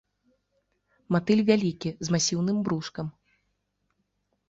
[1.17, 3.07] Матыль вялікі, з масіўным брушкам.